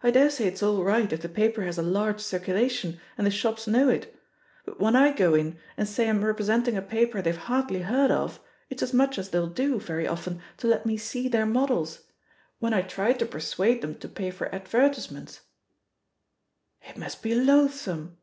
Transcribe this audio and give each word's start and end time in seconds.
I 0.00 0.12
daresay 0.12 0.44
it's 0.46 0.62
all 0.62 0.84
right 0.84 1.12
if 1.12 1.22
the 1.22 1.28
paper 1.28 1.62
has 1.64 1.76
a 1.76 1.82
large 1.82 2.20
circulation, 2.20 3.00
and 3.18 3.26
the 3.26 3.32
shops 3.32 3.66
know 3.66 3.88
it; 3.88 4.14
but 4.64 4.78
when 4.78 4.94
I 4.94 5.10
go 5.10 5.34
in 5.34 5.58
and 5.76 5.88
say 5.88 6.08
I'm 6.08 6.24
representing 6.24 6.76
a 6.76 6.82
paper 6.82 7.20
they've 7.20 7.36
hardly 7.36 7.80
heard 7.82 8.12
of, 8.12 8.38
it's 8.70 8.84
as 8.84 8.92
much 8.92 9.18
as 9.18 9.30
they'll 9.30 9.48
do, 9.48 9.80
very 9.80 10.06
often, 10.06 10.40
to 10.58 10.68
let 10.68 10.86
me 10.86 10.96
see 10.96 11.26
their 11.26 11.46
models. 11.46 12.02
When 12.60 12.72
I 12.72 12.82
try 12.82 13.12
to 13.14 13.26
persuade 13.26 13.82
them 13.82 13.96
to 13.96 14.08
pay 14.08 14.30
for 14.30 14.54
advertisements" 14.54 15.40
"It 16.88 16.96
must 16.96 17.20
be 17.20 17.34
loathsome!" 17.34 18.18